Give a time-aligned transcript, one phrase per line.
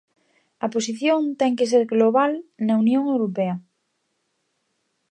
[0.65, 2.31] A posición ten que ser global
[2.65, 3.55] na Unión Europea.